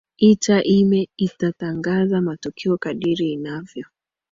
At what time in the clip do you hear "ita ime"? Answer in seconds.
0.29-1.01